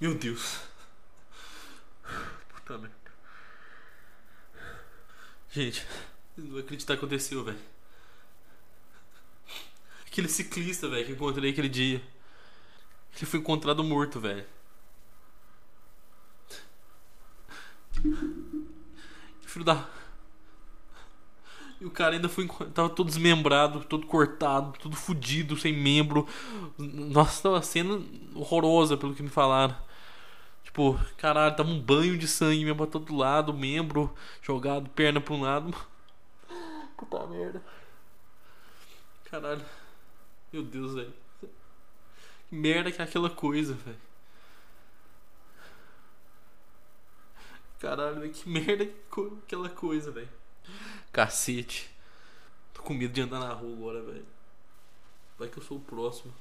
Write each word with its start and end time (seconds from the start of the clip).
Meu 0.00 0.14
Deus. 0.14 0.60
Puta 2.48 2.78
merda. 2.78 2.94
Gente, 5.50 5.84
não 6.36 6.52
vai 6.52 6.60
acreditar 6.60 6.94
que 6.94 6.98
aconteceu, 6.98 7.42
velho. 7.42 7.58
Aquele 10.06 10.28
ciclista, 10.28 10.88
velho, 10.88 11.04
que 11.04 11.10
eu 11.12 11.16
encontrei 11.16 11.50
aquele 11.50 11.68
dia. 11.68 12.02
Ele 13.16 13.26
foi 13.26 13.40
encontrado 13.40 13.82
morto, 13.82 14.20
velho. 14.20 14.46
Filho 19.42 19.64
da. 19.64 19.84
E 21.80 21.84
o 21.84 21.90
cara 21.90 22.14
ainda 22.14 22.28
foi. 22.28 22.46
Tava 22.72 22.88
todo 22.90 23.08
desmembrado, 23.08 23.84
todo 23.84 24.06
cortado, 24.06 24.78
tudo 24.78 24.94
fudido, 24.94 25.56
sem 25.56 25.72
membro. 25.72 26.28
Nossa, 26.78 27.42
tava 27.42 27.56
uma 27.56 27.62
cena 27.62 28.00
horrorosa, 28.34 28.96
pelo 28.96 29.14
que 29.14 29.22
me 29.22 29.28
falaram. 29.28 29.87
Tipo, 30.68 31.00
caralho, 31.16 31.56
tava 31.56 31.70
um 31.70 31.80
banho 31.80 32.18
de 32.18 32.28
sangue 32.28 32.62
mesmo 32.62 32.76
pra 32.76 32.86
todo 32.86 33.16
lado, 33.16 33.54
membro 33.54 34.14
jogado, 34.42 34.90
perna 34.90 35.18
pra 35.18 35.32
um 35.32 35.40
lado. 35.40 35.74
Puta 36.94 37.26
merda. 37.26 37.64
Caralho. 39.30 39.64
Meu 40.52 40.62
Deus, 40.62 40.92
velho. 40.92 41.14
Que 41.40 42.54
merda 42.54 42.92
que 42.92 43.00
é 43.00 43.04
aquela 43.04 43.30
coisa, 43.30 43.72
velho. 43.72 43.98
Caralho, 47.78 48.20
véio, 48.20 48.32
que 48.32 48.46
merda 48.46 48.84
que 48.84 48.94
co 49.08 49.38
aquela 49.46 49.70
coisa, 49.70 50.10
velho. 50.10 50.28
Cacete. 51.10 51.88
Tô 52.74 52.82
com 52.82 52.92
medo 52.92 53.14
de 53.14 53.22
andar 53.22 53.40
na 53.40 53.54
rua 53.54 53.72
agora, 53.72 54.02
velho. 54.02 54.26
Vai 55.38 55.48
que 55.48 55.58
eu 55.58 55.62
sou 55.62 55.78
o 55.78 55.80
próximo. 55.80 56.34